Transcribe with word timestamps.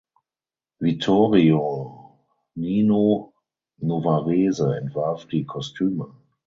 Vittorio 0.79 2.17
Nino 2.55 3.35
Novarese 3.79 4.75
entwarf 4.79 5.25
die 5.27 5.45
Kostüme. 5.45 6.15